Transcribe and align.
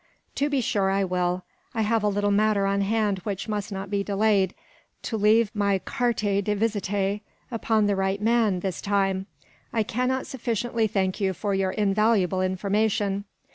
"To 0.33 0.49
be 0.49 0.61
sure 0.61 0.89
I 0.89 1.03
will. 1.03 1.43
I 1.75 1.83
have 1.83 2.01
a 2.01 2.07
little 2.07 2.31
matter 2.31 2.65
on 2.65 2.81
hand 2.81 3.19
which 3.19 3.47
must 3.47 3.71
not 3.71 3.91
be 3.91 4.03
delayed; 4.03 4.55
to 5.03 5.15
leave 5.15 5.51
my 5.53 5.77
carte 5.77 6.23
de 6.43 6.55
visite 6.55 7.21
upon 7.51 7.85
the 7.85 7.95
right 7.95 8.19
man, 8.19 8.61
this 8.61 8.81
time. 8.81 9.27
I 9.71 9.83
cannot 9.83 10.25
sufficiently 10.25 10.87
thank 10.87 11.21
you 11.21 11.33
for 11.33 11.53
your 11.53 11.69
invaluable 11.69 12.41
information. 12.41 13.25